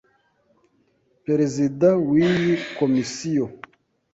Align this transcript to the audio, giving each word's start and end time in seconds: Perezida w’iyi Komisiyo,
Perezida 1.25 1.89
w’iyi 2.09 2.51
Komisiyo, 2.77 3.45